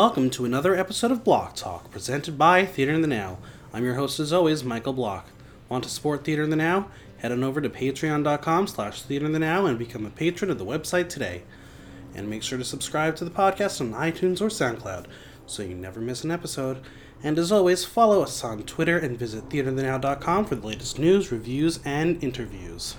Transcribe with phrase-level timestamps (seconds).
[0.00, 3.36] Welcome to another episode of Block Talk, presented by Theater in the Now.
[3.70, 5.28] I'm your host, as always, Michael Block.
[5.68, 6.88] Want to support Theater in the Now?
[7.18, 10.56] Head on over to patreon.com slash theater in the now and become a patron of
[10.56, 11.42] the website today.
[12.14, 15.04] And make sure to subscribe to the podcast on iTunes or SoundCloud
[15.44, 16.80] so you never miss an episode.
[17.22, 21.78] And as always, follow us on Twitter and visit theaterinthenow.com for the latest news, reviews,
[21.84, 22.96] and interviews.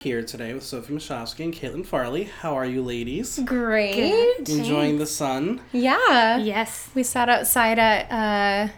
[0.00, 2.24] Here today with Sophie Mashowski and Caitlin Farley.
[2.24, 3.38] How are you, ladies?
[3.46, 4.46] Great.
[4.46, 5.62] Enjoying the sun?
[5.72, 6.36] Yeah.
[6.36, 6.90] Yes.
[6.94, 8.72] We sat outside at uh,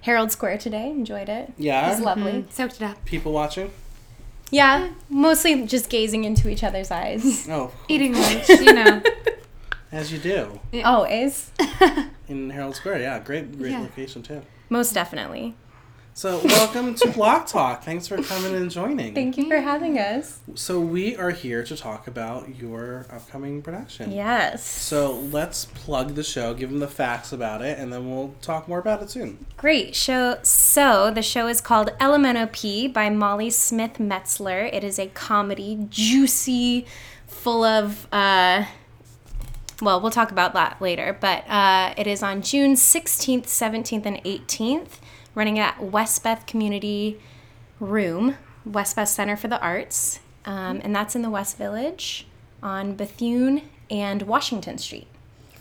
[0.00, 0.90] Herald Square today.
[0.90, 1.52] Enjoyed it.
[1.56, 1.86] Yeah.
[1.86, 2.32] It was lovely.
[2.32, 3.04] Mm, soaked it up.
[3.04, 3.70] People watching?
[4.50, 4.90] Yeah.
[5.08, 7.46] Mostly just gazing into each other's eyes.
[7.50, 9.00] Oh, Eating lunch, you know.
[9.92, 10.58] as you do.
[10.84, 11.52] Always.
[12.28, 13.20] In Herald Square, yeah.
[13.20, 13.78] Great, great Yeah.
[13.80, 14.42] location, too.
[14.70, 15.54] Most definitely.
[16.16, 17.82] So, welcome to Block Talk.
[17.82, 19.16] Thanks for coming and joining.
[19.16, 20.38] Thank you for having us.
[20.54, 24.12] So, we are here to talk about your upcoming production.
[24.12, 24.64] Yes.
[24.64, 28.68] So, let's plug the show, give them the facts about it, and then we'll talk
[28.68, 29.44] more about it soon.
[29.56, 30.38] Great show.
[30.44, 34.72] So the show is called LMNOP by Molly Smith Metzler.
[34.72, 36.86] It is a comedy, juicy,
[37.26, 38.06] full of.
[38.12, 38.66] Uh,
[39.82, 44.22] well, we'll talk about that later, but uh, it is on June 16th, 17th, and
[44.22, 44.98] 18th,
[45.34, 47.20] running at Westbeth Community
[47.80, 52.26] Room, Westbeth Center for the Arts, um, and that's in the West Village
[52.62, 55.06] on Bethune and Washington Street.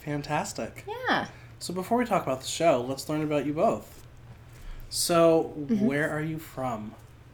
[0.06, 0.86] Fantastic.
[0.88, 1.28] Yeah.
[1.60, 4.06] So, before we talk about the show, let's learn about you both.
[4.90, 5.86] So, Mm-hmm.
[5.86, 6.94] where are you from?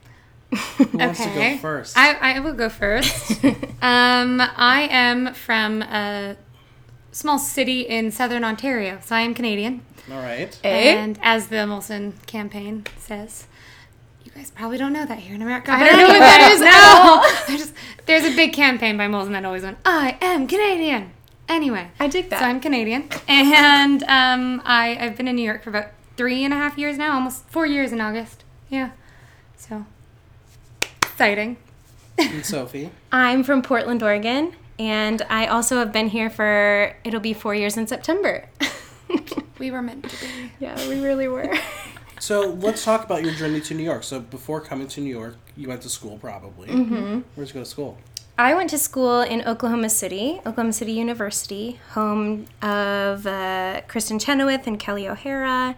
[0.78, 1.58] Who wants to go Okay.
[1.58, 1.98] first?
[1.98, 3.44] I, I will go first.
[3.82, 6.36] um, I am from a
[7.12, 9.82] small city in southern Ontario, so I am Canadian.
[10.12, 10.58] All right.
[10.64, 10.94] Eh?
[10.94, 13.48] And as the Molson campaign says,
[14.24, 15.72] you guys probably don't know that here in America.
[15.72, 17.56] I don't know what that know is that now.
[17.56, 17.74] There's,
[18.06, 21.12] there's a big campaign by Molson that always went, I am Canadian.
[21.48, 21.90] Anyway.
[22.00, 22.40] I dig that.
[22.40, 26.54] So I'm Canadian, and um, I I've been in New York for about three and
[26.54, 28.44] a half years now, almost four years in August.
[28.70, 28.92] Yeah,
[29.58, 29.86] so
[31.02, 31.58] exciting.
[32.20, 32.92] And Sophie.
[33.12, 37.78] I'm from Portland, Oregon, and I also have been here for it'll be four years
[37.78, 38.46] in September.
[39.60, 40.52] We were meant to be.
[40.60, 41.54] yeah, we really were.
[42.22, 44.04] So, let's talk about your journey to New York.
[44.04, 46.68] So, before coming to New York, you went to school probably.
[46.68, 47.20] Mm-hmm.
[47.36, 47.98] Where'd you go to school?
[48.38, 54.68] I went to school in Oklahoma City, Oklahoma City University, home of uh, Kristin Chenoweth
[54.68, 55.78] and Kelly O'Hara.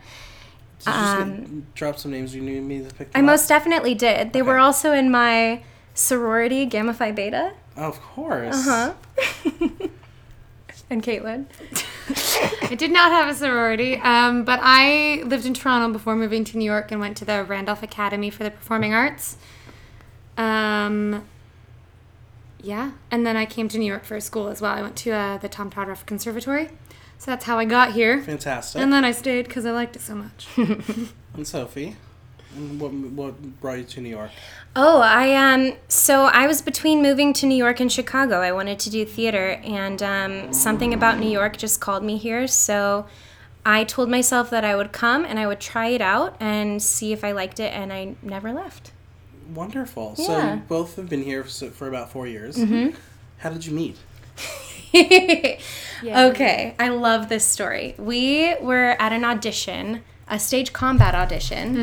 [0.84, 3.26] Did you drop some names you knew me to pick Um, I up?
[3.26, 4.34] most definitely did.
[4.34, 5.62] They were also in my
[5.94, 7.54] sorority, Gamma Phi Beta.
[7.82, 8.56] Of course.
[8.68, 8.94] Uh
[9.44, 9.50] Huh?
[10.90, 11.46] and Caitlin.
[12.70, 16.58] I did not have a sorority, um, but I lived in Toronto before moving to
[16.58, 19.38] New York and went to the Randolph Academy for the Performing Arts.
[20.38, 21.26] Um,
[22.62, 24.74] yeah, and then I came to New York for school as well.
[24.74, 26.70] I went to uh, the Tom Todoroff Conservatory,
[27.18, 28.22] so that's how I got here.
[28.22, 28.82] Fantastic.
[28.82, 30.48] And then I stayed because I liked it so much.
[31.34, 31.96] And Sophie.
[32.56, 34.32] And what, what brought you to New York?
[34.76, 38.42] Oh, I um so I was between moving to New York and Chicago.
[38.42, 42.48] I wanted to do theater and um, something about New York just called me here.
[42.48, 43.06] So
[43.66, 47.14] I told myself that I would come and I would try it out and see
[47.14, 48.92] if I liked it and I never left.
[49.54, 50.16] Wonderful.
[50.16, 52.56] So, you both have been here for, for about four years.
[52.58, 52.96] Mm-hmm.
[53.40, 53.98] How did you meet?
[56.04, 57.96] Okay, I love this story.
[57.98, 61.76] We were at an audition, a stage combat audition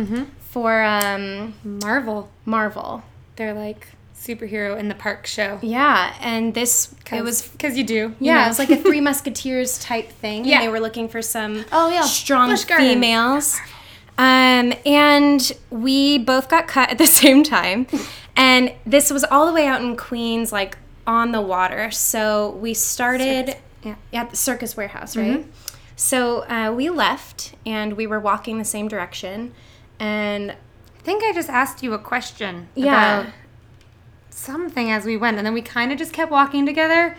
[0.50, 3.03] for um, Marvel, Marvel.
[3.36, 5.59] they're like superhero in the park show.
[5.62, 7.94] Yeah, and this it was because you do.
[7.94, 8.44] you Yeah, know.
[8.47, 10.44] it was like a Three Musketeers type thing.
[10.44, 10.56] Yeah.
[10.56, 12.03] And they were looking for some Oh, yeah.
[12.03, 13.59] strong females.
[14.18, 17.86] Um, and we both got cut at the same time.
[18.36, 21.91] And this was all the way out in Queens, like on the water.
[21.92, 23.94] So we started Yeah.
[24.12, 25.47] at the Circus Warehouse, right?
[25.94, 29.54] So uh, we left and we were walking the same direction.
[29.98, 33.21] And I think I just asked you a question Yeah.
[33.21, 33.33] about
[34.30, 37.16] something as we went, and then we kind of just kept walking together.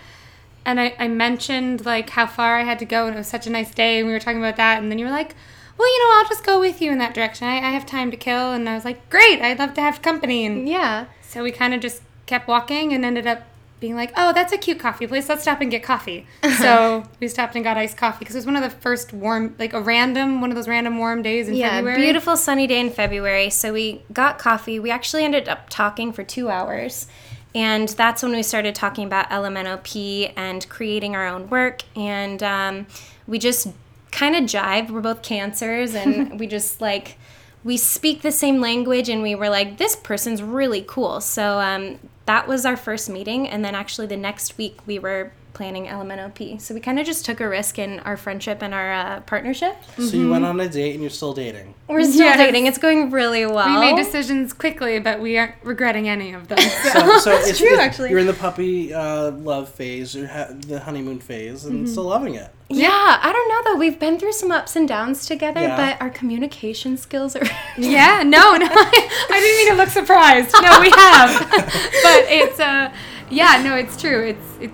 [0.65, 3.47] And I, I mentioned like how far I had to go, and it was such
[3.47, 4.81] a nice day, and we were talking about that.
[4.81, 5.35] And then you were like,
[5.77, 7.47] "Well, you know, I'll just go with you in that direction.
[7.47, 10.01] I, I have time to kill." And I was like, "Great, I'd love to have
[10.01, 11.05] company." And yeah.
[11.21, 13.43] so we kind of just kept walking, and ended up
[13.79, 15.29] being like, "Oh, that's a cute coffee place.
[15.29, 16.27] Let's stop and get coffee."
[16.59, 19.55] so we stopped and got iced coffee because it was one of the first warm,
[19.59, 22.01] like a random, one of those random warm days in Yeah, February.
[22.01, 23.49] beautiful sunny day in February.
[23.49, 24.79] So we got coffee.
[24.79, 27.07] We actually ended up talking for two hours.
[27.55, 31.81] And that's when we started talking about LMNOP and creating our own work.
[31.95, 32.87] And um,
[33.25, 33.69] we just
[34.11, 34.91] kind of jived.
[34.91, 37.17] We're both cancers, and we just like,
[37.63, 41.21] we speak the same language, and we were like, this person's really cool.
[41.21, 41.97] So um,
[42.29, 43.49] that was our first meeting.
[43.49, 46.61] And then actually, the next week, we were planning LMNOP.
[46.61, 49.75] So we kind of just took a risk in our friendship and our uh, partnership.
[49.97, 51.73] So you went on a date and you're still dating.
[51.89, 52.37] We're still Yes.
[52.37, 52.65] dating.
[52.67, 53.67] It's going really well.
[53.67, 56.59] We made decisions quickly, but we aren't regretting any of them.
[56.83, 56.91] So.
[56.93, 58.09] So, so it's, true, it's- actually.
[58.11, 61.91] You're in the puppy uh, love phase, you're ha- the honeymoon phase, and Mm-hmm.
[61.91, 62.49] still loving it.
[62.69, 63.77] Yeah, I don't know though.
[63.79, 65.75] We've been through some ups and downs together, Yeah.
[65.75, 67.45] but our communication skills are.
[67.77, 70.53] Yeah, no, no, I, I didn't mean to look surprised.
[70.53, 71.49] No, we have,
[72.05, 72.93] but it's uh,
[73.29, 74.21] yeah, no, it's true.
[74.31, 74.73] It's it's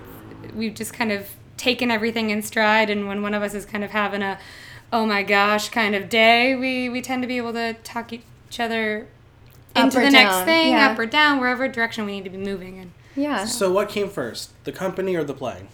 [0.56, 3.84] we've just kind of taken everything in stride, and when one of us is kind
[3.84, 4.38] of having a,
[4.92, 8.60] oh my gosh, kind of day, we we tend to be able to talk each
[8.60, 9.06] other
[9.74, 10.90] into or the next thing, yeah.
[10.90, 12.92] up or down, wherever direction we need to be moving in.
[13.14, 13.44] yeah.
[13.44, 15.66] So what came first, the company or the play?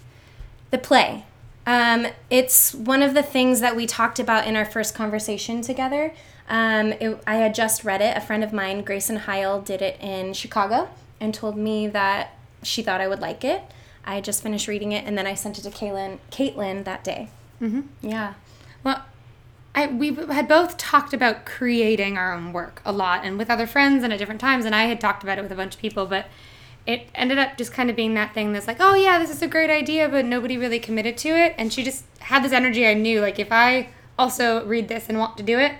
[0.70, 1.24] The play.
[1.66, 6.12] Um, it's one of the things that we talked about in our first conversation together.
[6.48, 8.16] Um, it, I had just read it.
[8.16, 10.88] A friend of mine, Grayson Heil, did it in Chicago
[11.20, 13.62] and told me that she thought I would like it.
[14.04, 17.28] I just finished reading it, and then I sent it to Caitlin, Caitlin that day.
[17.60, 17.82] Mm-hmm.
[18.02, 18.34] Yeah.
[18.82, 19.04] Well,
[19.74, 23.66] I we had both talked about creating our own work a lot, and with other
[23.66, 24.64] friends and at different times.
[24.64, 26.26] And I had talked about it with a bunch of people, but
[26.84, 29.40] it ended up just kind of being that thing that's like, oh yeah, this is
[29.40, 31.54] a great idea, but nobody really committed to it.
[31.56, 32.86] And she just had this energy.
[32.86, 33.88] I knew like if I
[34.18, 35.72] also read this and want to do it,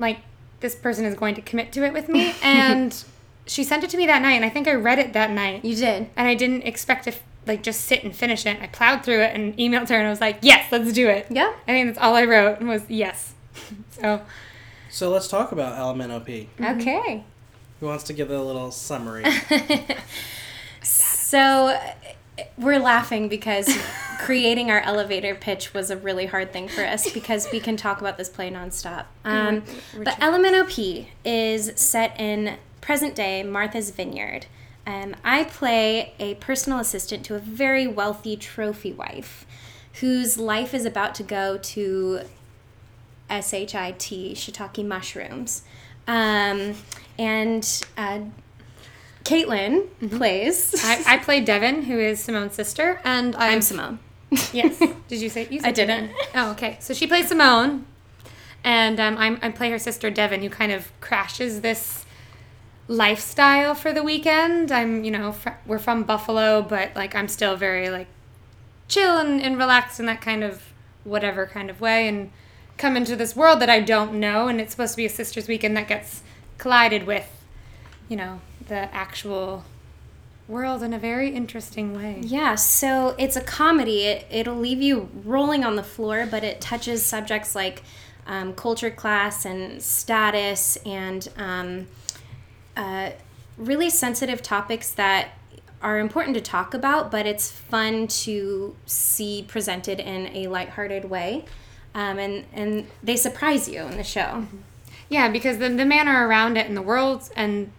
[0.00, 0.18] like
[0.60, 2.34] this person is going to commit to it with me.
[2.42, 3.04] And
[3.46, 5.64] she sent it to me that night, and I think I read it that night
[5.64, 6.10] You did.
[6.16, 7.12] and I didn't expect to
[7.46, 8.60] like just sit and finish it.
[8.60, 11.26] I plowed through it and emailed her and I was like, "Yes, let's do it."
[11.30, 11.52] Yeah.
[11.66, 13.34] I think that's all I wrote was yes.
[13.90, 14.22] so
[14.90, 16.48] So let's talk about LMNOP.
[16.60, 17.24] Okay.
[17.80, 19.24] Who wants to give a little summary?
[21.26, 21.76] So
[22.56, 23.76] we're laughing because
[24.20, 28.00] creating our elevator pitch was a really hard thing for us because we can talk
[28.00, 29.06] about this play nonstop.
[29.24, 29.64] Um,
[29.96, 34.46] but LMNOP is set in present day Martha's Vineyard.
[34.86, 39.44] Um, I play a personal assistant to a very wealthy trophy wife
[40.00, 42.20] whose life is about to go to
[43.28, 43.98] SHIT,
[44.36, 45.62] shiitake mushrooms.
[46.06, 46.74] Um,
[47.18, 48.20] and uh,
[49.24, 50.74] Caitlin plays.
[50.84, 53.98] I, I played Devin, who is Simone's sister, and i I'm Simone.
[54.52, 54.78] Yes.
[55.08, 55.60] Did you say you?
[55.60, 56.06] Said I didn't.
[56.08, 56.16] Devin.
[56.34, 56.76] Oh, okay.
[56.80, 57.86] So she plays Simone,
[58.62, 62.05] and um, I'm, I play her sister Devin, who kind of crashes this
[62.88, 64.70] lifestyle for the weekend.
[64.70, 68.06] I'm, you know, fr- we're from Buffalo, but like I'm still very like
[68.88, 70.62] chill and, and relaxed in that kind of
[71.04, 72.30] whatever kind of way, and
[72.76, 75.48] come into this world that I don't know, and it's supposed to be a sisters
[75.48, 76.22] weekend that gets
[76.58, 77.28] collided with,
[78.08, 79.64] you know, the actual
[80.48, 82.20] world in a very interesting way.
[82.22, 84.04] Yeah, so it's a comedy.
[84.04, 87.82] It, it'll leave you rolling on the floor, but it touches subjects like
[88.26, 91.86] um, culture class and status and um,
[92.76, 93.10] uh,
[93.56, 95.30] really sensitive topics that
[95.82, 101.44] are important to talk about, but it's fun to see presented in a lighthearted way.
[101.94, 104.46] Um, and, and they surprise you in the show.
[105.08, 107.70] Yeah, because the, the manner around it and the world and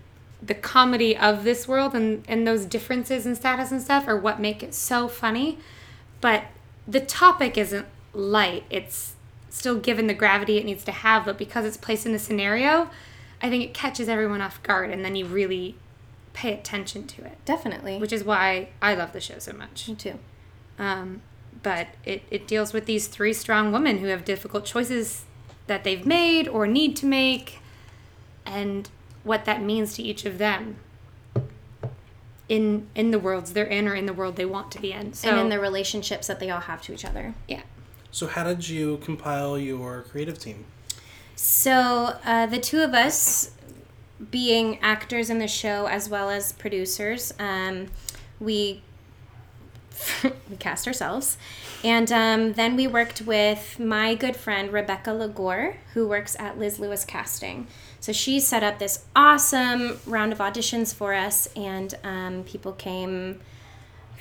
[0.42, 4.40] the comedy of this world and, and those differences in status and stuff are what
[4.40, 5.58] make it so funny.
[6.22, 6.46] But
[6.88, 8.64] the topic isn't light.
[8.70, 9.16] It's
[9.50, 12.90] still given the gravity it needs to have, but because it's placed in the scenario,
[13.42, 15.76] I think it catches everyone off guard and then you really
[16.34, 17.38] pay attention to it.
[17.46, 17.98] Definitely.
[18.00, 19.88] Which is why I love the show so much.
[19.90, 20.20] Me too.
[20.80, 21.22] Um,
[21.64, 25.26] but it, it deals with these three strong women who have difficult choices
[25.68, 27.60] that they've made or need to make
[28.46, 28.90] and
[29.24, 30.78] what that means to each of them
[32.48, 35.14] in in the worlds they're in or in the world they want to be in.
[35.14, 37.34] So and in the relationships that they all have to each other.
[37.48, 37.64] yeah.
[38.12, 40.66] so how did you compile your creative team?
[41.38, 43.52] So uh, the two of us,
[44.32, 47.90] being actors in the show as well as producers, um,
[48.40, 48.82] we
[50.50, 51.38] we cast ourselves,
[51.84, 56.80] and um, then we worked with my good friend Rebecca Lagore, who works at Liz
[56.80, 57.68] Lewis Casting.
[58.00, 63.40] So she set up this awesome round of auditions for us, and um, people came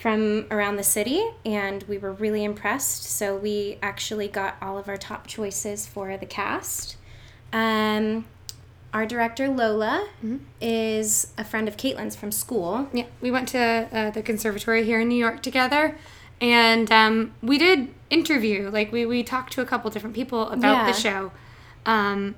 [0.00, 3.04] from around the city and we were really impressed.
[3.04, 6.96] So we actually got all of our top choices for the cast.
[7.56, 8.26] Um,
[8.92, 10.08] our director Lola
[10.60, 12.88] is a friend of Caitlin's from school.
[12.92, 15.96] Yeah, we went to uh, the conservatory here in New York together,
[16.40, 18.68] and um, we did interview.
[18.70, 20.86] Like we we talked to a couple different people about Yeah.
[20.86, 21.32] the show.
[21.86, 22.34] Um,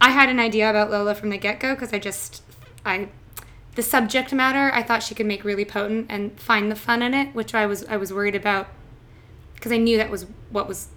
[0.00, 2.42] I had an idea about Lola from the get go because I just
[2.84, 3.08] I
[3.76, 7.14] the subject matter I thought she could make really potent and find the fun in
[7.14, 8.66] it, which I was I was worried about
[9.54, 10.88] because I knew that was what was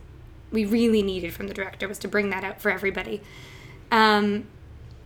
[0.54, 3.20] we really needed from the director was to bring that out for everybody.
[3.92, 4.46] Um,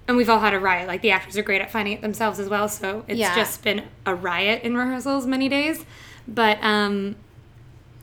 [0.08, 0.88] and we've all had a riot.
[0.88, 3.34] Like the actors are great at finding it themselves as well, so it's Yeah.
[3.36, 5.84] just been a riot in rehearsals many days.
[6.28, 7.16] But um,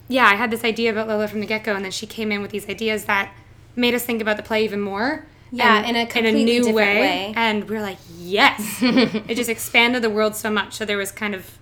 [0.08, 2.32] yeah, I had this idea about Lola from the get go, and then she came
[2.32, 3.32] in with these ideas that
[3.76, 5.26] made us think about the play even more.
[5.50, 7.32] Yeah, in a completely different way.
[7.36, 10.74] And we are like, yes, it just expanded the world so much.
[10.74, 11.58] So there was kind of,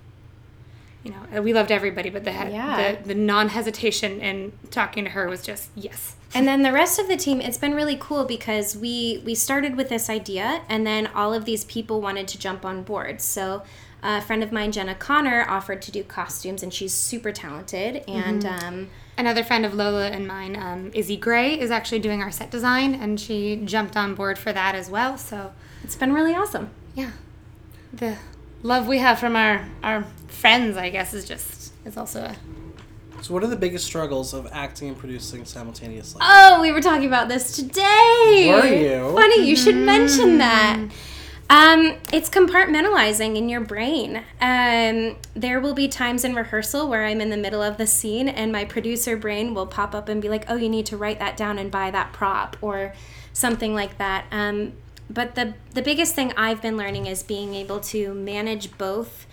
[1.05, 2.93] you know, we loved everybody, but the Yeah.
[3.03, 6.17] the, the non hesitation in talking to her was just yes.
[6.35, 9.77] And then the rest of the team, it's been really cool because we we started
[9.77, 13.21] with this idea, and then all of these people wanted to jump on board.
[13.21, 13.63] So
[14.03, 18.03] a friend of mine, Jenna Connor, offered to do costumes, and she's super talented.
[18.09, 22.31] And um, Another friend of Lola and mine, um, Izzy Gray, is actually doing our
[22.33, 25.19] set design, and she jumped on board for that as well.
[25.19, 25.53] So
[25.85, 26.71] it's been really awesome.
[26.95, 27.11] yeah,
[27.93, 28.17] the
[28.62, 32.37] love we have from our our friends, I guess, is just is also a
[33.23, 36.21] So, what are the biggest struggles of acting and producing simultaneously?
[36.23, 38.49] Oh, we were talking about this today.
[38.50, 39.14] Were you?
[39.14, 40.78] Funny, you should mention that.
[41.50, 44.23] Um, it's compartmentalizing in your brain.
[44.40, 48.26] Um, there will be times in rehearsal where I'm in the middle of the scene
[48.26, 51.19] and my producer brain will pop up and be like, oh, you need to write
[51.19, 52.95] that down and buy that prop or
[53.35, 54.25] something like that.
[54.31, 54.73] Um,
[55.12, 59.26] but the, the biggest thing I've been learning is being able to manage both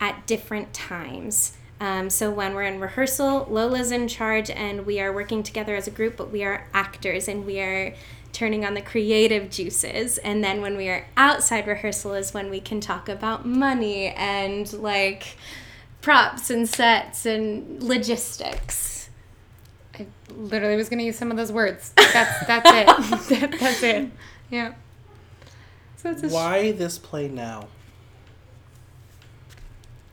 [0.00, 1.56] at different times.
[1.80, 5.86] Um, so when we're in rehearsal, Lola's in charge and we are working together as
[5.86, 7.94] a group, but we are actors and we are
[8.32, 10.18] turning on the creative juices.
[10.18, 14.72] And then when we are outside rehearsal is when we can talk about money and
[14.72, 15.36] like
[16.00, 19.10] props and sets and logistics.
[19.98, 21.92] I literally was going to use some of those words.
[21.96, 22.86] That's that's it.
[23.28, 24.10] that, that's it.
[24.50, 24.74] Yeah.
[26.02, 27.68] So it's a sh- Why this play now?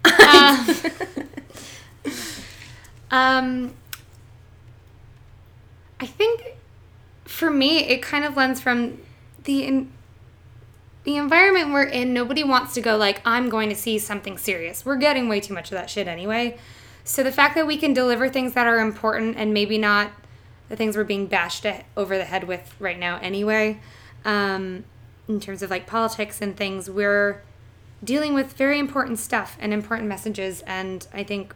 [0.06, 0.74] Uh,
[3.12, 3.74] um,
[6.00, 6.58] I think
[7.26, 9.00] for me, it kind of lends from
[9.46, 9.92] the in,
[11.06, 12.14] the environment we're in.
[12.14, 14.86] Nobody wants to go like, I'm going to see something serious.
[14.86, 16.60] We're getting way too much of that shit anyway.
[17.04, 20.12] So the fact that we can deliver things that are important and maybe not
[20.68, 21.66] the things we're being bashed
[21.98, 23.80] over the head with right now anyway,
[24.24, 24.84] um,
[25.30, 27.42] in terms of like politics and things, we're
[28.04, 30.62] dealing with very important stuff and important messages.
[30.66, 31.56] And I think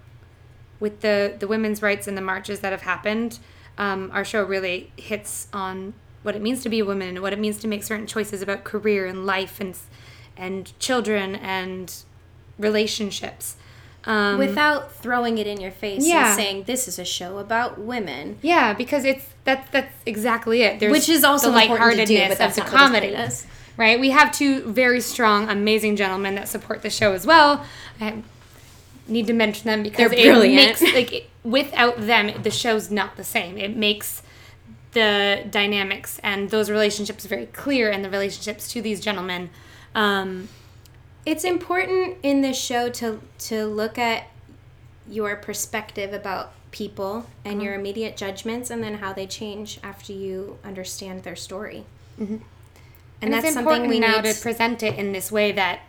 [0.80, 3.40] with the the women's rights and the marches that have happened,
[3.78, 7.34] um, our show really hits on what it means to be a woman and what
[7.34, 9.78] it means to make certain choices about career and life and
[10.38, 11.94] and children and
[12.60, 13.56] relationships.
[14.06, 16.28] Um, Without throwing it in your face Yeah.
[16.28, 18.38] and saying this is a show about women.
[18.42, 20.80] yeah, because it's that's that's exactly it.
[20.80, 23.12] There's Which is also the to do, but that's of not the what this play
[23.12, 23.14] comedy.
[23.78, 24.00] Right?
[24.00, 27.66] We have two very strong, amazing gentlemen that support the show as well.
[28.00, 28.22] I
[29.08, 30.82] need to mention them because They're it brilliant.
[30.82, 33.58] makes like it- without them, the show's not the same.
[33.58, 34.22] It makes
[34.94, 39.50] the dynamics and those relationships very clear, and the relationships to these gentlemen.
[39.96, 40.50] Um,
[41.26, 44.28] It's important in this show to to look at
[45.10, 50.58] your perspective about people and your immediate judgments and then how they change after you
[50.66, 51.86] understand their story.
[53.24, 55.80] And, And, that's it's something we now need to present it in this way that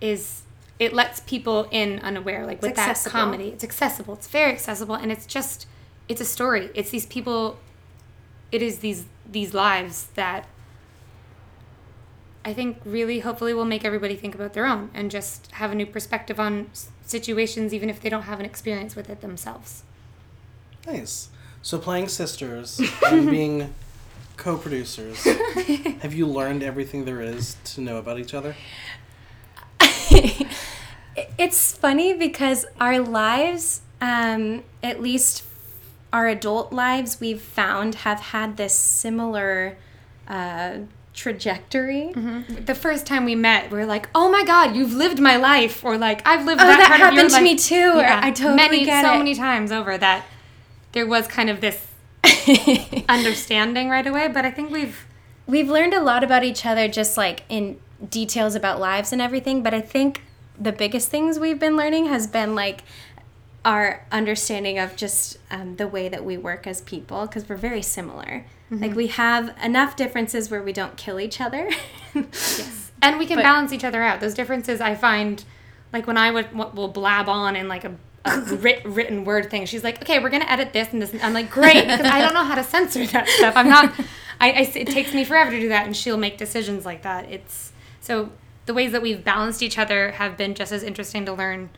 [0.00, 0.42] is
[0.78, 3.48] it lets people in unaware like with that comedy.
[3.48, 4.14] It's accessible.
[4.14, 5.66] It's very accessible and it's just
[6.08, 6.70] it's a story.
[6.74, 7.58] It's these people
[8.52, 10.46] it is these these lives that
[12.46, 15.74] i think really hopefully will make everybody think about their own and just have a
[15.74, 19.82] new perspective on s- situations even if they don't have an experience with it themselves.
[20.86, 21.28] Nice.
[21.60, 23.74] So, playing sisters and being
[24.38, 25.22] co producers,
[26.02, 28.56] have you learned everything there is to know about each other?
[31.38, 35.44] it's funny because our lives, um, at least
[36.12, 39.76] our adult lives, we've found have had this similar
[40.26, 40.78] uh,
[41.14, 42.12] trajectory.
[42.12, 45.82] the first time we met we are like oh my god you've lived my life
[45.84, 47.92] or like i've lived Oh, that, that part of your happened to me life." too.
[48.04, 49.18] I totally many, get so it.
[49.18, 50.24] many times over that
[50.92, 51.87] there was kind of this
[53.08, 55.06] understanding right away but i think we've
[55.48, 59.62] We've learned a lot about each other, just like in details about lives and everything.
[59.62, 60.20] But I think
[60.60, 62.82] the biggest things we've been learning has been like
[63.64, 67.80] our understanding of just um, the way that we work as people, because we're very
[67.80, 68.44] similar.
[68.70, 71.70] Like we have enough differences where we don't kill each other.
[72.14, 75.44] yes and we can But- balance each other out those differences i find
[75.92, 77.94] like when i would will blab on in like a
[78.26, 81.32] writ, written word thing she's like okay we're gonna edit this and this and i'm
[81.32, 83.92] like great because i don't know how to censor that stuff i'm not
[84.40, 87.30] I, I it takes me forever to do that and she'll make decisions like that
[87.30, 88.30] it's so
[88.66, 91.70] the ways that we've balanced each other have been just as interesting to learn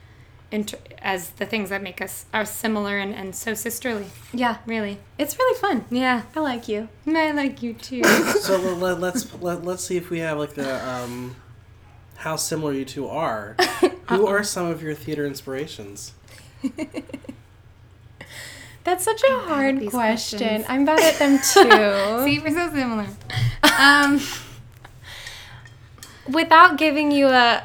[0.51, 4.07] inter- as the things that make us are similar and, and so sisterly.
[4.33, 4.59] Yeah.
[4.67, 4.99] Really.
[5.19, 5.85] It's really fun.
[5.91, 6.23] Yeah.
[6.35, 6.89] I like you.
[7.07, 8.03] I like you too.
[8.41, 11.37] So let, let's let, let's see if we have like a um,
[12.17, 13.57] how similar you two are.
[14.09, 16.15] Who are some of your theater inspirations?
[18.85, 19.91] That's such a hard question.
[19.91, 20.65] questions.
[20.69, 22.25] I'm bad at them too.
[22.25, 23.07] See, we're so similar.
[23.79, 24.21] Um,
[26.29, 27.65] Without giving you a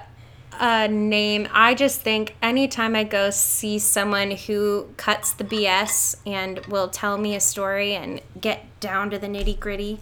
[0.60, 6.60] a name, I just think anytime I go see someone who cuts the BS and
[6.68, 10.00] will tell me a story and get down to the nitty gritty,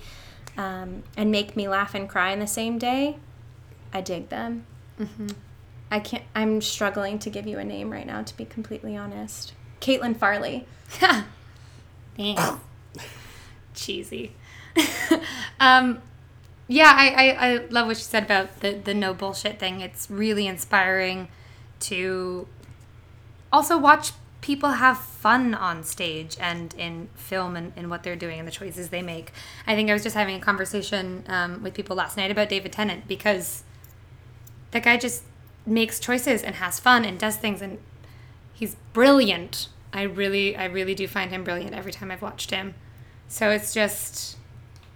[0.55, 3.17] um, and make me laugh and cry in the same day,
[3.91, 4.65] I dig them.
[5.93, 6.23] I can't.
[6.33, 9.53] I'm struggling to give you a name right now, to be completely honest.
[9.79, 10.65] Caitlin Farley.
[12.17, 12.41] Thanks.
[13.75, 14.31] Cheesy.
[15.59, 16.01] um,
[16.67, 19.81] yeah, I, I, I love what you said about the, the no bullshit thing.
[19.81, 21.27] It's really inspiring
[21.81, 22.47] to
[23.51, 28.39] also watch people have fun on stage and in film and, and what they're doing
[28.39, 29.31] and the choices they make.
[29.67, 32.71] I think I was just having a conversation um, with people last night about David
[32.71, 33.61] Tennant because
[34.71, 35.21] that guy just
[35.65, 37.79] makes choices and has fun and does things and
[38.53, 39.69] he's brilliant.
[39.91, 42.75] I really I really do find him brilliant every time I've watched him.
[43.27, 44.37] So it's just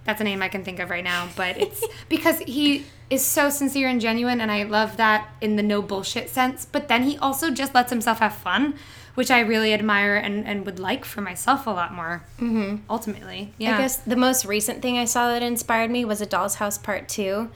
[0.04, 3.50] that's a name I can think of right now, but it's because he is so
[3.50, 7.18] sincere and genuine and I love that in the no bullshit sense, but then he
[7.18, 8.76] also just lets himself have fun,
[9.18, 12.24] which I really admire and, and would like for myself a lot more.
[12.40, 12.84] Mm-hmm.
[12.88, 13.74] Ultimately, yeah.
[13.74, 16.78] I guess the most recent thing I saw that inspired me was A Doll's House
[16.78, 17.50] Part 2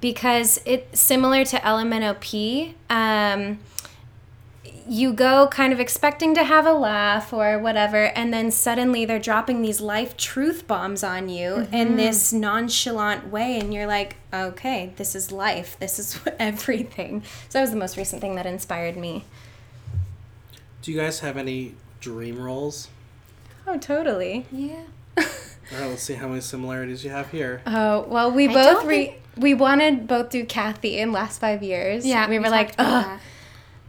[0.00, 2.74] because it's similar to LMNOP.
[2.88, 3.58] Um,
[4.88, 9.18] you go kind of expecting to have a laugh or whatever, and then suddenly they're
[9.18, 14.92] dropping these life truth bombs on you in this nonchalant way, and you're like, okay,
[14.94, 15.76] this is life.
[15.80, 17.24] This is everything.
[17.48, 19.24] So that was the most recent thing that inspired me.
[20.82, 22.88] Do you guys have any dream roles?
[23.66, 24.46] Oh, totally.
[24.50, 24.82] yeah.
[25.18, 27.62] All right, let's see how many similarities you have here.
[27.66, 31.62] Oh well, we I both don't re- we wanted both do Kathy in last five
[31.62, 32.04] years.
[32.04, 33.20] Yeah, we were like, talked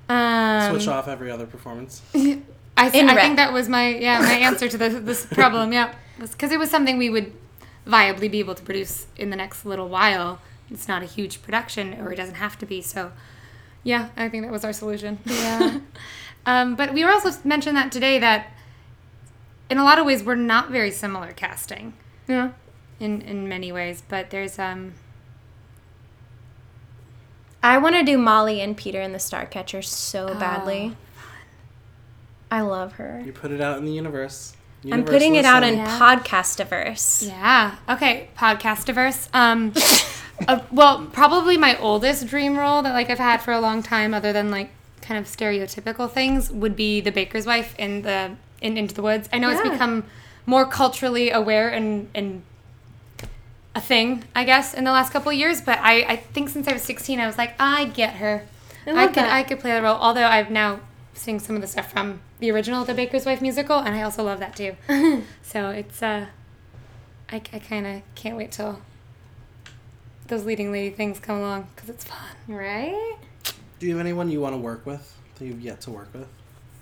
[0.09, 0.15] ugh.
[0.15, 2.01] Um, Switch off every other performance.
[2.13, 2.39] I,
[2.87, 5.73] s- In I think that was my yeah my answer to this this problem.
[5.73, 7.31] Yeah, because it was something we would
[7.87, 10.39] viably be able to produce in the next little while.
[10.69, 12.81] It's not a huge production, or it doesn't have to be.
[12.83, 13.11] So,
[13.83, 15.17] yeah, I think that was our solution.
[15.25, 15.79] Yeah.
[16.45, 18.47] um, but we were also mentioned that today that
[19.69, 21.93] in a lot of ways we're not very similar casting
[22.27, 22.51] yeah.
[22.99, 24.03] in in many ways.
[24.07, 24.93] But there's um
[27.63, 30.97] I want to do Molly and Peter in the Starcatcher so badly.
[32.49, 33.21] I love her.
[33.23, 34.55] You put it out in the universe.
[34.83, 35.85] I'm Universe putting it out in listen.
[35.85, 35.99] Yeah.
[35.99, 37.27] Podcastiverse.
[37.27, 37.75] Yeah.
[37.87, 38.29] Okay.
[38.35, 39.29] Podcastiverse.
[39.33, 39.73] Um,
[40.47, 44.13] uh, well, probably my oldest dream role that like I've had for a long time,
[44.13, 44.71] other than like
[45.01, 49.27] kind of stereotypical things, would be the baker's wife in the in Into the Woods.
[49.33, 50.05] I know it's become
[50.45, 52.43] more culturally aware and and
[53.73, 55.61] a thing, I guess, in the last couple of years.
[55.61, 58.45] But I I think since I was 16, I was like, I get her.
[58.85, 59.31] I I, could that.
[59.31, 59.97] I could play the role.
[59.97, 60.79] Although I've now
[61.13, 64.23] seen some of the stuff from the original The Baker's Wife musical, and I also
[64.23, 64.75] love that too.
[65.43, 66.27] so it's uh,
[67.31, 68.81] I, I kind of can't wait till
[70.27, 72.35] those leading lady things come along because it's fun.
[72.47, 73.17] Right?
[73.81, 76.27] Do you have anyone you want to work with that you've yet to work with?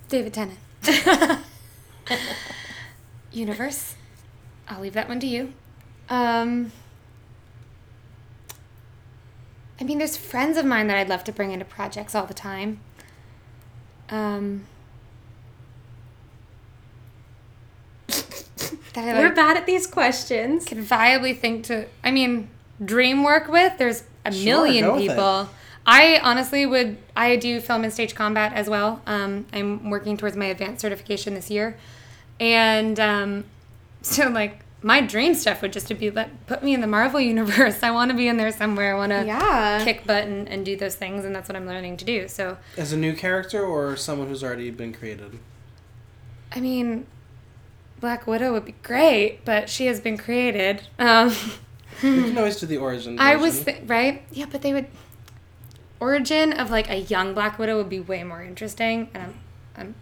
[0.10, 0.60] David Tennant.
[3.32, 3.96] Universe.
[4.68, 5.54] I'll leave that one to you.
[6.10, 6.74] Um,
[9.80, 12.34] I mean, there's friends of mine that I'd love to bring into projects all the
[12.34, 12.82] time.
[14.10, 14.66] Um,
[18.08, 18.18] that
[18.98, 20.66] I We're like, bad at these questions.
[20.66, 21.86] could viably think to.
[22.04, 22.50] I mean,
[22.84, 23.78] dream work with.
[23.78, 25.40] There's a Sure, million people.
[25.44, 25.56] with it.
[25.86, 25.94] People.
[25.94, 26.98] I honestly would.
[27.16, 29.02] I do film and stage combat as well.
[29.06, 31.78] Um, I'm working towards my advanced certification this year,
[32.40, 33.46] and um,
[34.02, 37.20] so like my dream stuff would just to be let put me in the Marvel
[37.36, 37.84] universe.
[37.84, 38.96] I want to be in there somewhere.
[38.96, 39.82] I want to Yeah.
[39.84, 42.28] kick butt and, and do those things, and that's what I'm learning to do.
[42.28, 45.38] So As a new character or someone who's already been created?
[46.56, 47.06] I mean,
[48.00, 50.84] Black Widow would be great, but she has been created.
[50.98, 51.30] Um,
[52.02, 53.20] You can always do the origin.
[53.20, 54.24] I was th- right.
[54.32, 54.88] Yeah, but they would
[56.00, 59.34] origin of like a young Black Widow would be way more interesting, and I'm,
[59.76, 59.96] I'm,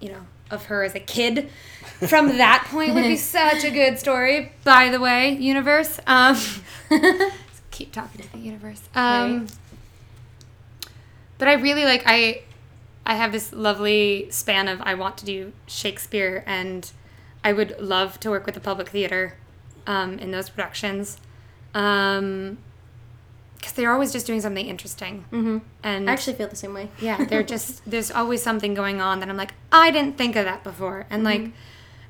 [0.00, 1.50] you know, of her as a kid.
[2.06, 4.52] From that point would be such a good story.
[4.64, 5.98] By the way, universe.
[6.06, 6.36] Um,
[7.70, 8.82] keep talking to the universe.
[8.94, 9.52] Um, Right.
[11.38, 12.42] But I really like I,
[13.04, 16.88] I have this lovely span of I want to do Shakespeare and
[17.42, 19.36] I would love to work with the public theater
[19.84, 21.18] um, in those productions.
[21.74, 22.58] Um,
[23.62, 25.24] because they're always just doing something interesting.
[25.32, 25.58] Mm-hmm.
[25.84, 26.88] And I actually feel the same way.
[27.00, 30.44] yeah, they're just there's always something going on that I'm like I didn't think of
[30.44, 31.50] that before, and like.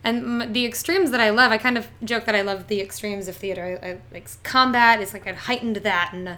[0.04, 3.28] And the extremes that I love, I kind of joke that I love the extremes
[3.28, 3.78] of theater.
[3.80, 6.36] I, I, like combat is like I've heightened that, and uh,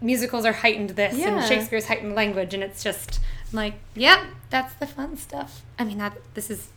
[0.00, 1.36] musicals are heightened this, Yeah.
[1.36, 3.20] and Shakespeare's heightened language, and it's just
[3.52, 5.62] I'm like, yeah, that's the fun stuff.
[5.78, 6.68] I mean, that this is,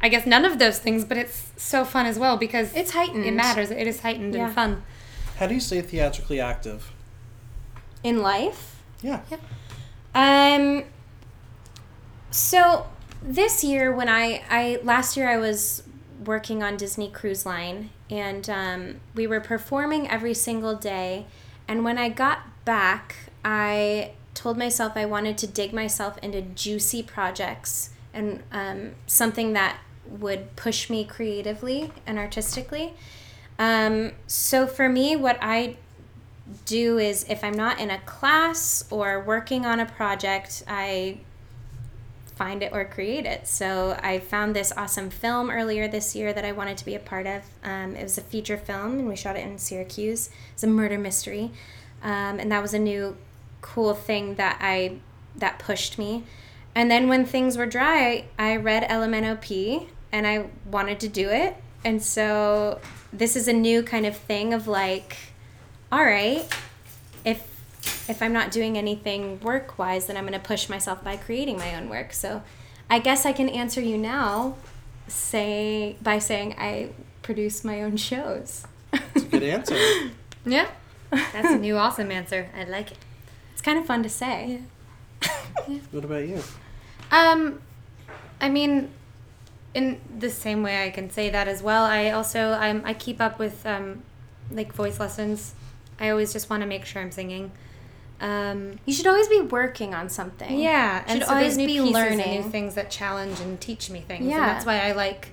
[0.00, 3.24] I guess, none of those things, but it's so fun as well because It's heightened.
[3.26, 3.70] It matters.
[3.70, 4.46] It is heightened Yeah.
[4.46, 4.82] and fun.
[5.36, 6.92] How do you stay theatrically active?
[8.02, 9.20] In life, Yeah.
[10.14, 10.84] Um.
[12.30, 12.86] So
[13.22, 15.82] this year, when I I last year I was
[16.24, 21.26] working on Disney Cruise Line, and um, we were performing every single day.
[21.68, 27.02] And when I got back, I told myself I wanted to dig myself into juicy
[27.02, 32.94] projects and um, something that would push me creatively and artistically.
[33.58, 35.76] Um, so for me, what I
[36.64, 41.18] do is if I'm not in a class or working on a project, I
[42.36, 43.48] find it or create it.
[43.48, 46.98] So I found this awesome film earlier this year that I wanted to be a
[47.00, 47.42] part of.
[47.64, 50.28] Um, it was a feature film, and we shot it in Syracuse.
[50.52, 51.50] It's a murder mystery,
[52.02, 53.16] um, and that was a new
[53.62, 54.98] cool thing that I
[55.34, 56.24] that pushed me.
[56.74, 61.56] And then when things were dry, I read LMNOP, and I wanted to do it.
[61.84, 62.80] And so
[63.16, 65.16] this is a new kind of thing of like,
[65.90, 66.46] all right,
[67.24, 67.52] if
[68.08, 71.58] if I'm not doing anything work wise, then I'm going to push myself by creating
[71.58, 72.12] my own work.
[72.12, 72.42] So
[72.90, 74.56] I guess I can answer you now
[75.08, 76.90] say by saying I
[77.22, 78.66] produce my own shows.
[78.92, 79.76] It's a good answer.
[80.48, 80.68] Yeah,
[81.10, 82.48] that's a new awesome answer.
[82.56, 82.98] I like it.
[83.52, 84.60] It's kind of fun to say.
[85.90, 86.40] what about you?
[87.10, 87.60] Um,
[88.40, 88.90] I mean,
[89.76, 91.84] in the same way I can say that as well.
[91.84, 94.02] I also I'm, I keep up with um,
[94.50, 95.54] like voice lessons.
[96.00, 97.52] I always just want to make sure I'm singing.
[98.20, 100.58] Um, You should always be working on something.
[100.58, 102.40] yeah, and Should so always be and learning.
[102.42, 104.26] new things that challenge and teach me things.
[104.26, 104.36] Yeah.
[104.36, 105.28] and that's why I like,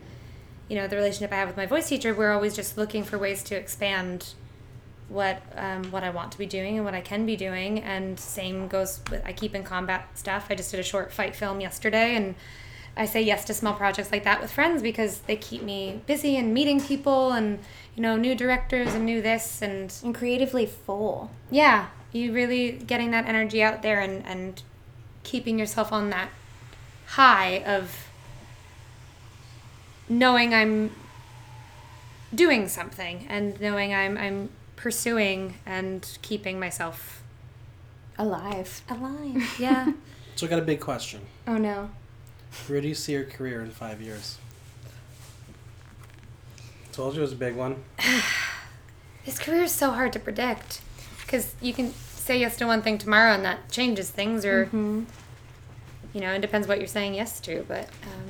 [0.68, 2.14] you know, the relationship I have with my voice teacher.
[2.14, 4.34] We're always just looking for ways to expand
[5.10, 7.80] what um, what I want to be doing and what I can be doing.
[7.80, 10.48] And same goes with I keep in combat stuff.
[10.50, 12.36] I just did a short fight film yesterday, and
[12.96, 16.38] I say yes to small projects like that with friends because they keep me busy
[16.38, 17.60] and meeting people and
[17.96, 21.32] you know new directors and new this and And creatively full.
[21.50, 24.62] yeah, you really getting that energy out there and, and
[25.24, 26.30] keeping yourself on that
[27.08, 28.08] high of
[30.10, 30.92] knowing I'm
[32.34, 37.22] doing something and knowing I'm I'm pursuing and keeping myself
[38.18, 38.82] Alive.
[38.90, 39.56] alive.
[39.60, 39.94] Yeah.
[40.36, 41.22] So I got a big question.
[41.48, 41.92] Oh no.
[42.68, 44.38] Where do you see your career in five years?
[46.92, 47.84] Told you it was a big one.
[49.26, 50.82] this career is so hard to predict
[51.22, 55.06] because you can say yes to one thing tomorrow and that changes things or you
[56.22, 58.24] know it depends what you're saying yes to but um,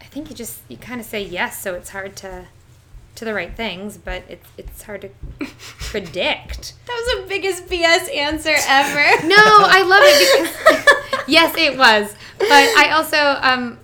[0.00, 2.46] i think you just you kind of say yes so it's hard to
[3.14, 5.08] to the right things but it's it's hard to
[5.80, 9.26] predict That was the biggest BS answer ever.
[9.26, 13.78] no i love it because yes it was but i also um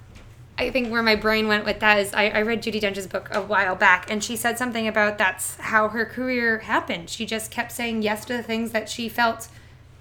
[0.59, 3.29] I think where my brain went with that is I, I read Judi Dench's book
[3.33, 7.11] a while back, and she said something about that's how her career happened.
[7.11, 9.49] She just kept saying yes to the things that she felt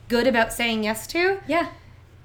[0.10, 1.70] good about saying yes to yeah.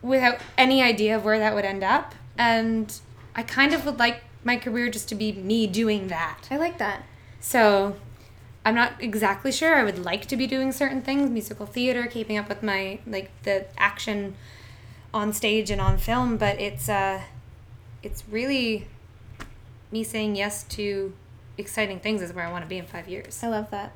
[0.02, 2.14] without any idea of where that would end up.
[2.36, 2.98] And
[3.34, 6.48] I kind of would like my career just to be me doing that.
[6.50, 7.04] I like that.
[7.40, 7.96] So
[8.64, 9.76] I'm not exactly sure.
[9.76, 13.30] I would like to be doing certain things, musical theater, keeping up with my like
[13.44, 14.34] the action
[15.16, 17.20] on stage and on film, but it's uh
[18.02, 18.87] it's really
[19.90, 21.12] me saying yes to
[21.59, 23.42] exciting things is where I want to be in 5 years.
[23.42, 23.92] I love that.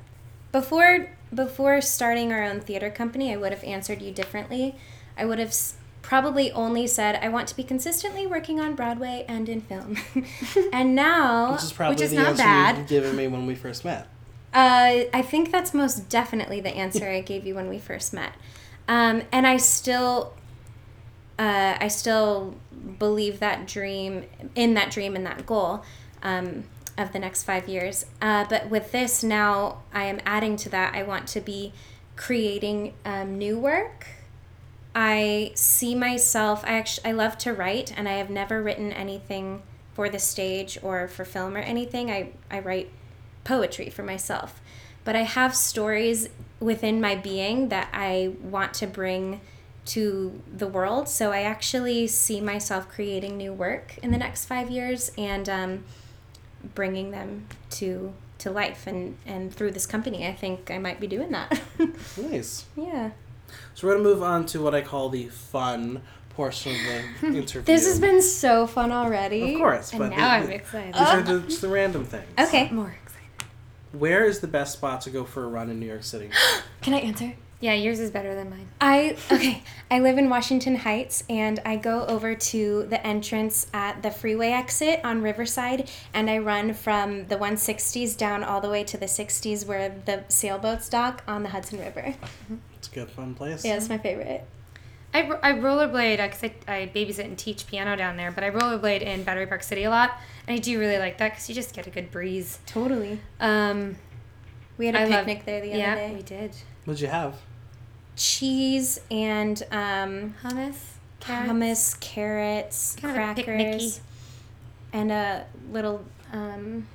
[0.51, 4.75] Before before starting our own theater company, I would have answered you differently.
[5.17, 5.53] I would have
[6.01, 9.97] probably only said I want to be consistently working on Broadway and in film.
[10.73, 12.77] and now, Which is probably is the not answer bad.
[12.79, 14.07] you've given me when we first met.
[14.53, 18.33] uh, I think that's most definitely the answer I gave you when we first met.
[18.87, 20.33] Um, and I still,
[21.41, 22.53] uh, I still
[22.99, 25.83] believe that dream, in that dream and that goal
[26.21, 26.65] um,
[26.99, 28.05] of the next five years.
[28.21, 30.93] Uh, but with this now, I am adding to that.
[30.93, 31.73] I want to be
[32.15, 34.05] creating um, new work.
[34.93, 36.63] I see myself.
[36.63, 39.63] I actually I love to write, and I have never written anything
[39.95, 42.11] for the stage or for film or anything.
[42.11, 42.91] I I write
[43.45, 44.61] poetry for myself,
[45.03, 49.41] but I have stories within my being that I want to bring
[49.85, 51.09] to the world.
[51.09, 55.83] So I actually see myself creating new work in the next five years and um,
[56.75, 61.05] bringing them to to life and and through this company i think i might be
[61.05, 61.61] doing that
[62.17, 62.65] Nice.
[62.75, 63.11] yeah
[63.75, 67.61] So we're gonna move on to what I call the fun portion of the interview.
[67.61, 70.93] this has been so fun already Of course, And but now the- I'm excited.
[70.95, 72.25] These are the, just the random things.
[72.39, 73.47] okay More excited.
[73.91, 76.29] Where is the best spot to go for a run in New York City?
[76.81, 78.67] can i answer Yeah, yours is better than mine.
[78.81, 79.61] I okay.
[79.91, 84.49] I live in Washington Heights, and I go over to the entrance at the freeway
[84.49, 89.05] exit on Riverside, and I run from the 160s down all the way to the
[89.05, 92.15] 60s where the sailboats dock on the Hudson River.
[92.77, 93.63] It's a good fun place.
[93.63, 94.43] Yeah, it's my favorite.
[95.13, 99.01] I, I rollerblade because I, I babysit and teach piano down there, but I rollerblade
[99.03, 101.75] in Battery Park City a lot, and I do really like that because you just
[101.75, 102.57] get a good breeze.
[102.65, 103.19] Totally.
[103.39, 103.97] Um,
[104.79, 106.09] We had a I love- picnic there the other day.
[106.09, 106.55] yeah, we did.
[106.85, 107.35] What'd you have?
[108.15, 110.77] Cheese and um, Hummus,
[111.19, 111.49] carrots.
[111.51, 113.45] hummus, carrots, Kind of a picnicky.
[113.45, 114.01] crackers,
[114.93, 116.87] and a little um,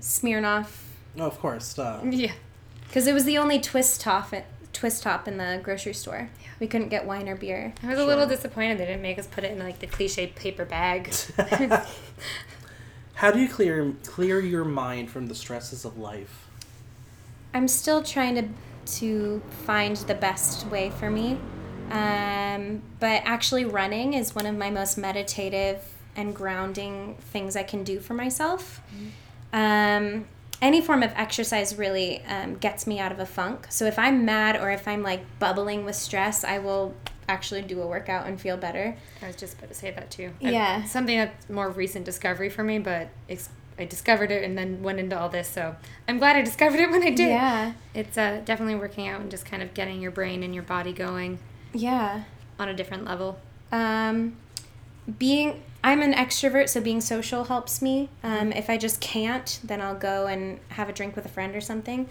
[0.00, 0.68] Smirnoff
[1.18, 1.78] Oh, of course.
[1.78, 2.32] Uh, Yeah.
[2.88, 4.32] Because it was the only twist top
[4.72, 6.30] twist top in the grocery store.
[6.58, 7.74] We couldn't get wine or beer.
[7.82, 10.28] I was a little disappointed they didn't make us put it in like the cliche
[10.28, 11.12] paper bag.
[13.14, 16.48] How do you clear clear your mind from the stresses of life?
[17.54, 18.48] I'm still trying to
[18.86, 21.38] to find the best way for me.
[21.90, 25.78] Um, but actually running is one of my most meditative
[26.16, 28.80] and grounding things I can do for myself.
[29.52, 30.26] Um,
[30.60, 33.66] any form of exercise really um, gets me out of a funk.
[33.70, 36.94] So if I'm mad or if I'm like bubbling with stress, I will
[37.28, 38.96] actually do a workout and feel better.
[39.22, 40.32] I was just about to say that too.
[40.42, 40.84] I- Yeah.
[40.84, 43.48] something that's more recent discovery for me, but it's,
[43.82, 45.48] I discovered it and then went into all this.
[45.48, 45.76] So
[46.08, 47.28] I'm glad I discovered it when I did.
[47.28, 47.72] Yeah.
[47.94, 50.92] It's uh, definitely working out and just kind of getting your brain and your body
[50.92, 51.38] going
[51.74, 52.24] Yeah.
[52.58, 53.38] on a different level.
[53.70, 54.36] Um,
[55.18, 58.08] being I'm an extrovert, so being social helps me.
[58.22, 61.56] Um, if I just can't, then I'll go and have a drink with a friend
[61.56, 62.08] or something.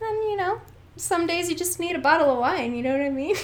[0.00, 0.62] And you know,
[0.96, 2.74] some days you just need a bottle of wine.
[2.74, 3.36] You know what I mean?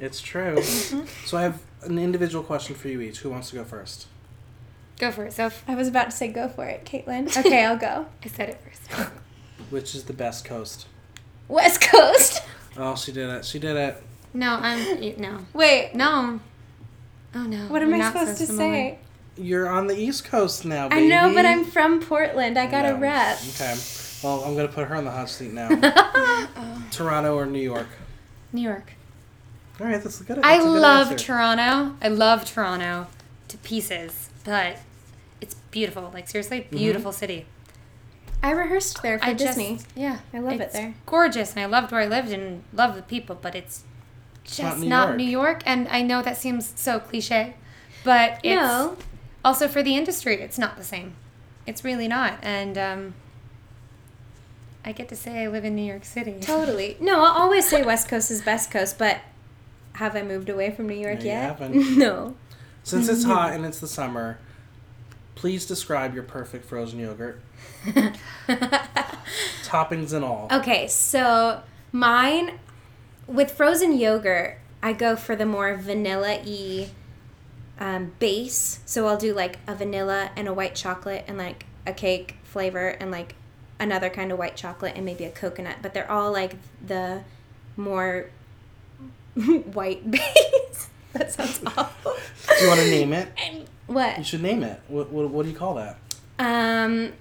[0.00, 0.60] It's true.
[0.62, 3.18] So I have an individual question for you each.
[3.18, 4.06] Who wants to go first?
[4.98, 5.64] Go for it, Soph.
[5.68, 7.36] I was about to say go for it, Caitlin.
[7.44, 8.06] Okay, I'll go.
[8.24, 9.10] I said it first.
[9.70, 10.86] Which is the best coast?
[11.48, 12.42] West Coast.
[12.76, 13.44] Oh, she did it.
[13.44, 14.02] She did it.
[14.32, 16.40] No, I'm you- no, Wait, no.
[17.32, 17.66] Oh no.
[17.68, 18.64] what am we're I not so supposed to similar.
[18.72, 18.98] say?
[19.36, 21.08] You're on the East Coast now, I baby.
[21.08, 22.58] know, but I'm from Portland.
[22.58, 22.98] I got a No.
[22.98, 23.38] rep.
[23.54, 23.76] Okay.
[24.24, 25.68] Well, I'm gonna put her on the hot seat now.
[25.70, 26.82] Oh.
[26.90, 27.86] Toronto or New York?
[28.52, 28.92] New York.
[29.80, 30.38] All right, that's good.
[30.38, 31.26] I that's a good love answer.
[31.26, 31.96] Toronto.
[32.02, 33.06] I love Toronto
[33.48, 34.78] to pieces, but
[35.40, 36.10] it's beautiful.
[36.14, 36.76] Like seriously, Mm-hmm.
[36.76, 37.46] beautiful city.
[38.42, 39.76] I rehearsed there for I Disney.
[39.76, 40.94] Just, yeah, I love it there.
[41.06, 43.84] Gorgeous, and I loved where I lived and love the people, but it's
[44.44, 45.46] just not not, New New, York.
[45.60, 45.62] York.
[45.64, 47.54] And I know that seems so cliche,
[48.04, 48.98] but it's No.
[49.42, 51.14] also for the industry, it's not the same.
[51.66, 53.14] It's really not, and um,
[54.84, 56.36] I get to say I live in New York City.
[56.42, 56.98] Totally.
[57.00, 59.20] No, I'll always say West Coast is best coast, but
[59.94, 61.42] have I moved away from New York No, you yet?
[61.58, 61.96] haven't.
[61.98, 62.34] no.
[62.84, 64.38] Since it's hot and it's the summer,
[65.34, 67.40] please describe your perfect frozen yogurt,
[69.64, 70.48] toppings and all.
[70.52, 72.60] Okay, so mine
[73.26, 76.90] with frozen yogurt, I go for the more vanilla y
[77.78, 78.80] um, base.
[78.84, 82.88] So I'll do like a vanilla and a white chocolate and like a cake flavor
[82.88, 83.34] and like
[83.80, 85.76] another kind of white chocolate and maybe a coconut.
[85.82, 87.22] But they're all like the
[87.76, 88.30] more
[89.34, 90.88] white base.
[91.18, 92.12] that sounds awful.
[92.58, 93.28] Do you want to name it?
[93.52, 94.18] You What?
[94.18, 94.80] You should name it.
[94.88, 95.96] What, what, what do you call that?
[96.38, 97.12] Um,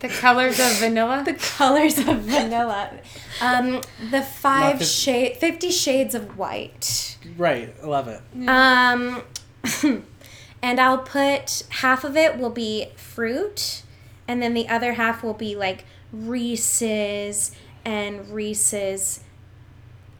[0.00, 1.22] The colors of vanilla.
[1.26, 2.90] the colors of vanilla.
[3.40, 7.18] Um, the five fif- shade, fifty shades of white.
[7.36, 8.22] Right, I love it.
[8.48, 9.22] Um,
[10.62, 13.82] and I'll put half of it will be fruit,
[14.28, 17.50] and then the other half will be like Reese's
[17.84, 19.20] and Reese's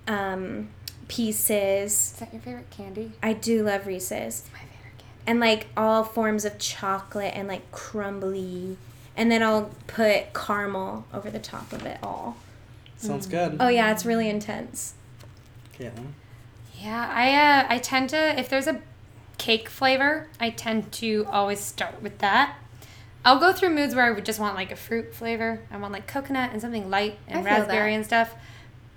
[0.09, 0.71] um,
[1.09, 1.93] pieces.
[1.93, 3.13] Is that your favorite candy?
[3.23, 4.45] I do love Reese's.
[4.53, 5.23] My favorite candy.
[5.27, 8.77] And like all forms of chocolate and like crumbly.
[9.17, 12.37] And then I'll put caramel over the top of it all.
[12.99, 13.57] Sounds good.
[13.61, 14.95] Oh yeah, it's really intense.
[15.79, 16.13] Caitlin.
[16.81, 18.81] Yeah, I uh, I tend to if there's a
[19.39, 22.57] cake flavor, I tend to always start with that.
[23.25, 25.61] I'll go through moods where I would just want like a fruit flavor.
[25.71, 27.97] I want like coconut and something light and raspberry that.
[27.97, 28.35] and stuff.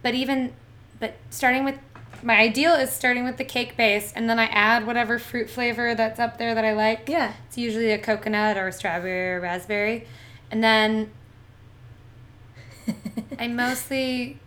[0.03, 0.53] But even
[0.99, 1.77] but starting with
[2.23, 5.95] my ideal is starting with the cake base and then I add whatever fruit flavor
[5.95, 7.07] that's up there that I like.
[7.07, 7.33] Yeah.
[7.47, 10.07] It's usually a coconut or a strawberry or raspberry.
[10.49, 11.11] And then
[13.39, 14.39] I mostly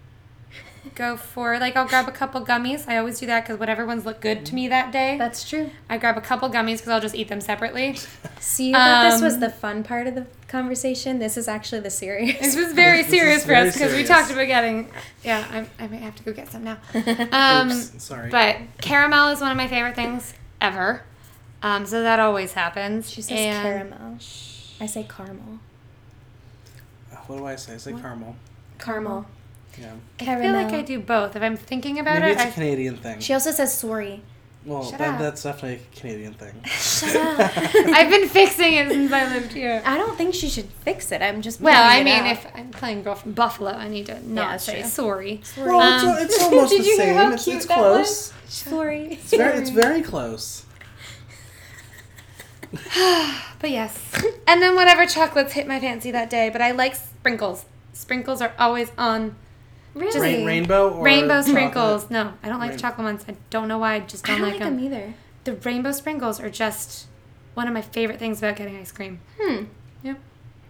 [0.94, 2.86] go for like I'll grab a couple gummies.
[2.86, 5.70] I always do that because whatever ones look good to me that day, That's true.
[5.88, 7.96] I grab a couple gummies because I'll just eat them separately.
[8.40, 11.18] See, thought this was Um, the fun part of the conversation.
[11.18, 12.38] This is actually the serious.
[12.38, 14.88] This was very This is serious for us because we talked about getting.
[15.24, 16.78] Yeah, I, I might have to go get some now.
[17.32, 18.30] Um, Oops, sorry.
[18.30, 21.02] But caramel is one of my favorite things ever.
[21.62, 23.10] Um, so that always happens.
[23.10, 24.18] She says And- caramel.
[24.80, 25.58] I say caramel.
[27.26, 27.74] what do I say?
[27.74, 28.36] I say caramel.
[28.78, 29.26] Caramel.
[29.80, 29.92] Yeah.
[30.20, 31.34] I feel like I do both.
[31.34, 33.18] If I'm thinking about Maybe it, it's a I, Canadian thing.
[33.20, 34.22] She also says sorry.
[34.64, 35.18] Well, Shut that, up.
[35.20, 36.54] that's definitely a Canadian thing.
[36.64, 37.52] Shut up.
[37.74, 39.82] I've been fixing it since I lived here.
[39.84, 41.20] I don't think she should fix it.
[41.22, 41.60] I'm just.
[41.60, 42.32] Well, I mean, out.
[42.32, 44.88] if I'm playing girl from Buffalo, I need to not that's say true.
[44.90, 45.42] sorry.
[45.56, 47.32] Well, it's, Um, al- it's almost the same.
[47.32, 48.32] it's, it's that close.
[48.46, 49.06] sorry.
[49.12, 50.64] It's very, it's very close.
[53.60, 53.98] But yes.
[54.46, 56.50] and then whatever chocolates hit my fancy that day.
[56.50, 57.64] But I like sprinkles.
[57.94, 59.36] Sprinkles are always on.
[59.94, 60.20] Really?
[60.20, 62.10] Rain, rainbow or Rainbow sprinkles.
[62.10, 63.24] No, I don't like Rain- the chocolate ones.
[63.28, 63.94] I don't know why.
[63.94, 64.76] I just don't, don't like like them.
[64.76, 65.14] them either.
[65.44, 67.06] The rainbow sprinkles are just
[67.54, 69.20] one of my favorite things about getting ice cream.
[69.40, 69.64] Hmm.
[70.02, 70.18] Yep.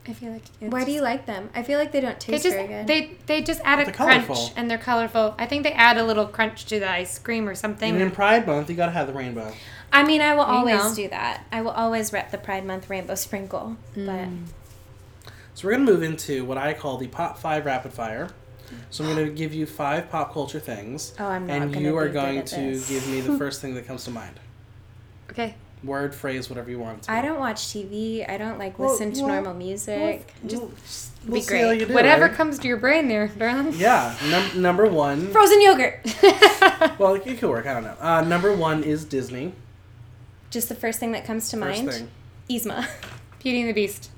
[0.06, 0.42] I feel like.
[0.60, 1.48] It's Why do you like them?
[1.54, 2.87] I feel like they don't They taste just very good.
[2.87, 4.52] they they just add a crunch colorful.
[4.56, 5.34] and they're colorful.
[5.38, 7.94] I think they add a little crunch to the ice cream or something.
[7.94, 9.50] And in Pride Month, you gotta have the rainbow.
[9.90, 10.94] I mean, I will You always know.
[10.94, 11.44] do that.
[11.52, 13.76] I will always rep the Pride Month rainbow sprinkle.
[13.96, 14.28] But
[15.54, 18.28] So we're gonna move into what I call the Pop Five Rapid Fire.
[18.90, 21.57] So I'm gonna give you five pop culture things, oh, I'm not.
[21.62, 22.88] and gonna you are be good going at to this.
[22.88, 24.38] give me the first thing that comes to mind.
[25.31, 25.55] okay.
[25.83, 27.12] Word, phrase, whatever you want it to.
[27.12, 28.27] I don't watch TV.
[28.27, 30.33] I don't like Well, listen to well, normal music.
[30.46, 31.81] Just Just we'll be see how great.
[31.81, 32.35] you do, Whatever right?
[32.35, 33.74] comes to your brain there, darling.
[33.77, 34.16] Yeah.
[34.31, 35.27] Num- number one.
[35.33, 36.00] frozen yogurt.
[36.98, 37.66] Well, it could work.
[37.66, 37.96] I don't know.
[38.00, 39.53] Uh, number one is Disney.
[40.50, 41.92] Just the first thing that comes to First mind.
[41.92, 42.09] thing.
[42.48, 42.87] Yzma.
[43.40, 44.11] Beauty and the Beast.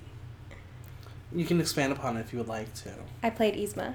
[1.35, 2.91] You can expand upon it if you would like to.
[3.23, 3.95] I played Yzma.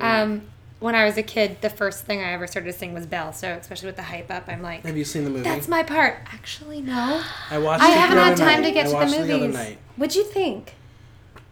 [0.00, 0.42] Um,
[0.80, 3.32] when I was a kid, the first thing I ever started to sing was Belle.
[3.32, 5.44] So especially with the hype up, I'm like, Have you seen the movie?
[5.44, 6.18] that's my part.
[6.26, 7.22] Actually, no.
[7.50, 7.82] I watched.
[7.82, 8.68] I it haven't the had other time night.
[8.68, 9.54] to get I to the watched it the other movies.
[9.56, 9.78] night.
[9.96, 10.74] What'd you think?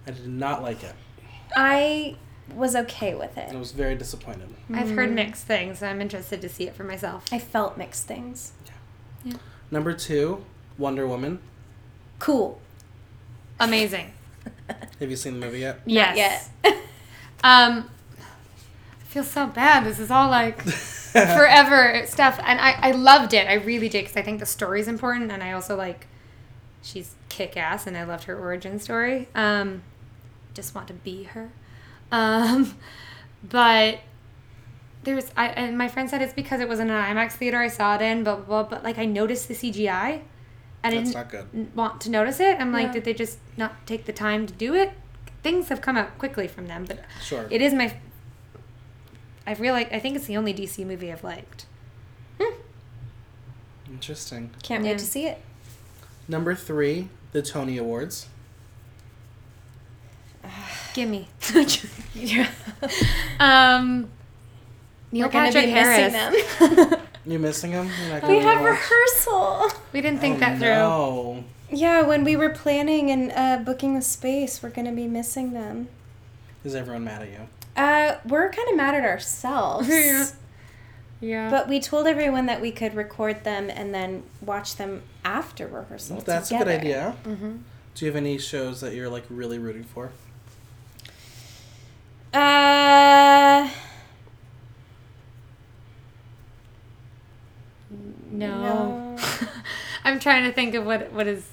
[0.07, 0.95] I did not like it.
[1.57, 2.17] I
[2.55, 3.49] was okay with it.
[3.51, 3.59] I it.
[3.59, 4.49] was very disappointed.
[4.75, 7.25] I've heard mixed things, so I'm interested to see it for myself.
[7.31, 8.53] I felt mixed things.
[9.71, 10.45] Number two,
[10.77, 11.39] Wonder Woman.
[12.19, 12.61] Cool.
[13.61, 14.13] Amazing.
[14.99, 15.81] Have you seen the movie yet?
[15.87, 16.51] Yes.
[16.65, 16.73] Yeah.
[17.45, 17.85] Um, I
[19.13, 19.85] feel so bad.
[19.85, 20.61] This is all like
[21.13, 23.47] forever stuff, and I I loved it.
[23.49, 26.07] I really did because I think the story's important, and I also like
[26.83, 29.29] she's kick ass, and I loved her origin story.
[29.35, 29.83] Um,
[30.55, 31.51] just want to be her.
[32.11, 32.75] Um,
[33.43, 34.01] but
[35.05, 37.69] there's I and my friend said it's because it was in an IMAX theater I
[37.69, 38.63] saw it in, blah blah blah.
[38.65, 40.23] But like I noticed the CGI.
[40.85, 41.47] I That's didn't not good.
[41.55, 42.59] n- want to notice it.
[42.61, 42.93] I'm like, Yeah.
[42.95, 44.93] did they just not take the time to do it?
[45.43, 47.47] Things have come out quickly from them, but Sure.
[47.51, 47.95] it is my.
[49.47, 51.67] I realize I think it's the only DC movie I've liked.
[53.91, 54.51] Interesting.
[54.63, 54.93] Can't Yeah.
[54.93, 55.39] wait to see it.
[56.29, 58.27] Number three, the Tony Awards.
[60.95, 61.29] Gimme.
[63.41, 64.09] um,
[65.11, 66.13] Neil We're Patrick be Harris.
[66.61, 67.01] missing them.
[67.27, 67.91] You missing them?
[68.07, 68.71] You're we gonna have watch?
[68.71, 69.71] rehearsal.
[69.93, 70.69] We didn't think Oh, that through.
[70.69, 71.45] No.
[71.71, 75.89] Yeah, when we were planning and uh, booking the space, we're gonna be missing them.
[76.65, 77.49] Is everyone mad at you?
[77.77, 79.89] Uh, we're kind of mad at ourselves.
[79.93, 80.27] Yeah.
[81.21, 81.51] Yeah.
[81.51, 86.17] But we told everyone that we could record them and then watch them after rehearsal.
[86.17, 87.13] Well, that's a good idea.
[87.23, 87.59] hmm
[87.95, 90.11] Do you have any shows that you're like really rooting for?
[92.35, 93.69] Uh,
[98.31, 98.61] no.
[98.61, 99.17] No.
[100.05, 101.49] I'm trying to think of what what is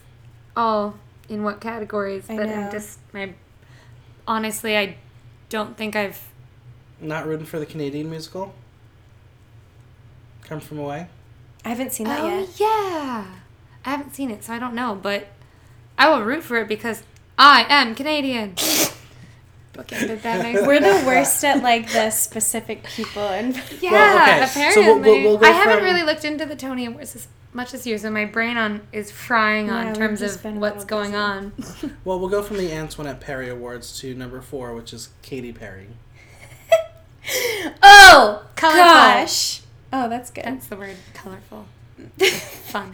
[0.57, 0.95] all
[1.27, 2.53] in what categories, I but know.
[2.55, 3.33] I'm just my.
[4.27, 4.97] Honestly, I
[5.49, 6.21] don't think I've.
[7.01, 8.53] Not rooting for the Canadian musical?
[10.43, 11.07] Come From Away?
[11.63, 12.59] I haven't seen that oh yet.
[12.59, 13.25] yeah,
[13.85, 14.97] I haven't seen it, so I don't know.
[15.01, 15.27] But
[15.97, 17.03] I will root for it because
[17.37, 18.55] I am Canadian.
[19.83, 20.67] Bookended that nicely.
[20.67, 24.83] We're the worst at like the specific people and Yeah, Well, okay, so apparently.
[24.85, 27.71] we'll- we'll- we'll go I haven't from- really looked into the Tony Awards as much
[27.71, 31.11] this year, so my brain on is frying Yeah, on we've terms of what's going
[31.11, 31.17] busy.
[31.23, 31.53] on.
[32.05, 35.87] Well, we'll go from the Antoinette Perry Awards to number four, which is Katy Perry.
[37.83, 38.79] oh Colorful.
[38.83, 39.61] gosh.
[39.91, 40.43] Oh, that's good.
[40.45, 41.65] That's the word, colorful,
[42.19, 42.93] fun.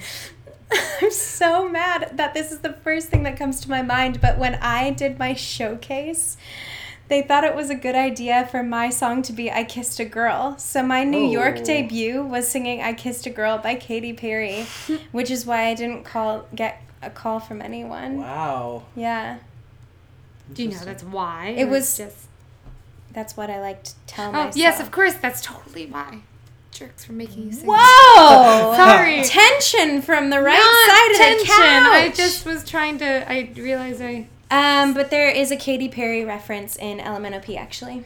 [1.01, 4.21] I'm so mad that this is the first thing that comes to my mind.
[4.21, 6.37] But when I did my showcase,
[7.07, 10.05] they thought it was a good idea for my song to be I Kissed a
[10.05, 10.57] Girl.
[10.57, 11.63] So my New York Oh.
[11.63, 14.65] debut was singing I Kissed a Girl by Katy Perry,
[15.11, 18.17] which is why I didn't call get a call from anyone.
[18.19, 18.83] Wow.
[18.95, 19.37] Yeah.
[20.53, 21.49] Do you know that's why?
[21.57, 22.17] It was- just
[23.13, 24.57] That's what I like to tell Oh, myself.
[24.57, 25.13] yes, of course.
[25.13, 26.19] That's totally why.
[26.75, 27.67] Jerks for making you sing.
[27.67, 28.75] Whoa!
[28.75, 29.23] Sorry.
[29.23, 31.85] Tension from the right Not side of the tension.
[31.85, 33.31] I just was trying to.
[33.31, 34.27] I realized I.
[34.51, 38.05] Um, but there is a Katy Perry reference in LMNOP actually.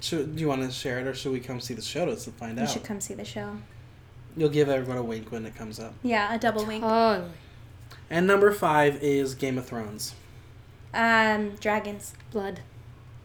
[0.00, 2.16] Should, do you want to share it, or should we come see the show to
[2.32, 2.62] find out?
[2.62, 3.56] You should come see the show.
[4.36, 5.94] You'll give everyone a wink when it comes up.
[6.02, 6.82] Yeah, a double wink.
[6.82, 7.30] Totally.
[8.10, 10.14] And number five is Game of Thrones.
[10.92, 12.14] Um, dragons.
[12.32, 12.60] Blood.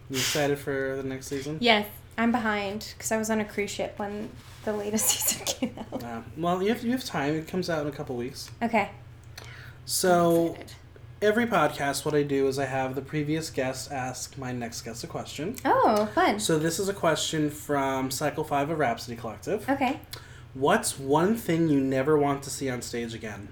[0.08, 1.58] You excited for the next season?
[1.60, 1.86] Yes.
[2.20, 4.28] I'm behind because I was on a cruise ship when
[4.66, 6.04] the latest season came out.
[6.04, 7.34] Uh, well, you have, you have time.
[7.34, 8.50] It comes out in a couple weeks.
[8.62, 8.90] Okay.
[9.86, 10.54] So
[11.22, 15.02] every podcast, what I do is I have the previous guest ask my next guest
[15.02, 15.56] a question.
[15.64, 16.38] Oh, fun.
[16.38, 19.66] So this is a question from Cycle Five of Rhapsody Collective.
[19.66, 20.00] Okay.
[20.52, 23.48] What's one thing you never want to see on stage again?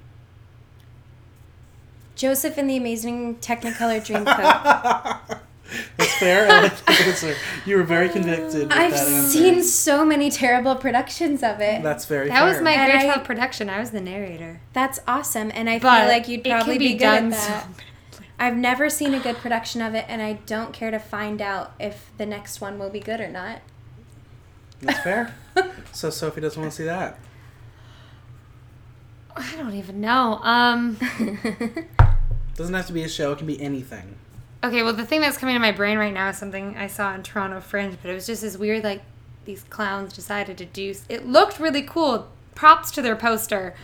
[2.16, 5.40] Joseph and the Amazing Technicolor Dreamcoat.
[6.18, 6.48] That's fair.
[6.50, 7.34] I like the answer.
[7.66, 11.82] You were very convicted with I've that seen so many terrible productions of it.
[11.82, 12.48] That's very That fair.
[12.48, 13.68] was my And grade 12 production.
[13.70, 14.60] I was the narrator.
[14.72, 17.66] That's awesome, and I But feel like you'd probably be be, good done at that.
[18.12, 21.40] so I've never seen a good production of it, and I don't care to find
[21.42, 23.60] out if the next one will be good or not.
[24.80, 25.34] That's fair.
[25.92, 27.18] so Sophie doesn't want to see that.
[29.36, 30.40] I don't even know.
[30.42, 30.98] Um.
[32.56, 33.30] Doesn't have to be a show.
[33.32, 34.16] It can be anything.
[34.64, 37.14] Okay, well, the thing that's coming to my brain right now is something I saw
[37.14, 39.02] in Toronto Fringe, but it was just this weird, like,
[39.44, 40.94] these clowns decided to do.
[41.08, 42.28] It looked really cool.
[42.56, 43.74] Props to their poster.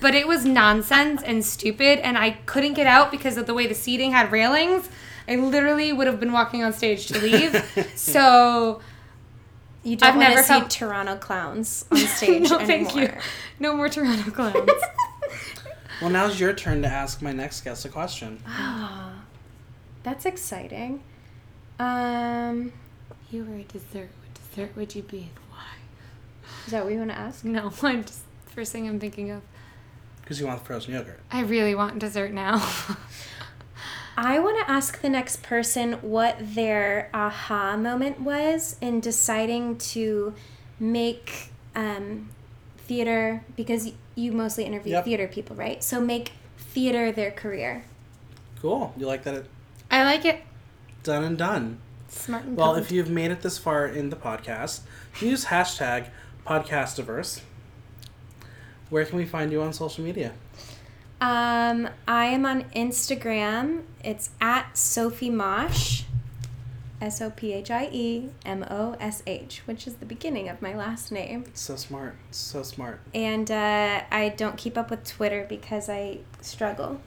[0.00, 3.66] But it was nonsense and stupid, and I couldn't get out because of the way
[3.68, 4.88] the seating had railings.
[5.28, 7.92] I literally would have been walking on stage to leave.
[7.94, 8.80] so,
[9.84, 12.66] You don't I've want never to see felt- Toronto clowns on stage no, anymore.
[12.66, 13.12] thank you.
[13.60, 14.68] No more Toronto clowns.
[16.02, 18.42] Well, now's your turn to ask my next guest a question.
[20.04, 21.02] That's exciting.
[21.80, 22.72] Um,
[23.30, 24.10] you were a dessert.
[24.20, 25.64] What dessert would you be and why?
[26.66, 27.44] is that what you want to ask?
[27.44, 29.42] No, I'm just first thing I'm thinking of.
[30.20, 31.20] Because you want frozen yogurt.
[31.30, 32.56] I really want dessert now.
[34.16, 40.34] I want to ask the next person what their aha moment was in deciding to
[40.78, 42.28] make um,
[42.78, 45.04] theater, because you mostly interview Yep.
[45.04, 45.82] theater people, right?
[45.82, 47.84] So make theater their career.
[48.60, 48.94] Cool.
[48.96, 49.46] You like that?
[49.94, 50.42] I like it.
[51.04, 51.78] done and done.
[52.08, 54.80] Smart and Well, if you've made it this far in the podcast,
[55.20, 56.08] use hashtag
[56.44, 57.42] podcastiverse.
[58.90, 60.32] Where can we find you on social media?
[61.20, 63.84] Um, I am on Instagram.
[64.02, 66.02] It's at Sophie Mosh,
[67.00, 70.60] S O P H I E M O S H, which is the beginning of
[70.60, 71.44] my last name.
[71.54, 72.16] So smart.
[72.32, 72.98] So smart.
[73.14, 77.00] And uh, I don't keep up with Twitter because I struggle.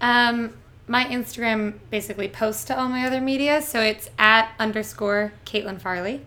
[0.00, 0.54] Um,
[0.88, 6.26] my Instagram basically posts to all my other media, so it's at underscore Caitlin Farley.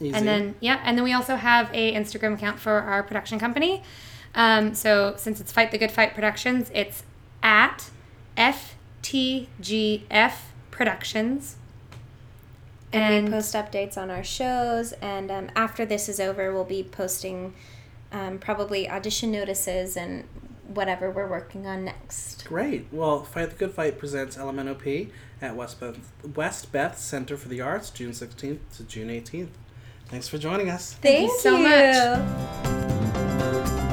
[0.00, 0.12] Easy.
[0.14, 3.82] And then yeah, and then we also have a Instagram account for our production company.
[4.34, 7.04] Um, so since it's Fight the Good Fight Productions, it's
[7.42, 7.90] at
[8.36, 10.32] FTGF
[10.70, 11.56] Productions.
[12.92, 14.92] And, we post updates on our shows.
[14.94, 17.54] And um, after this is over, we'll be posting
[18.12, 20.24] um, probably audition notices and
[20.68, 22.44] whatever we're working on next.
[22.44, 22.86] Great.
[22.90, 25.10] Well, Fight the Good Fight presents LMNOP
[25.40, 29.48] at Westbeth, West Beth Center for the Arts, June 16th to June 18th.
[30.08, 30.94] Thanks for joining us.
[30.94, 31.96] Thank you so much.
[32.64, 33.83] much.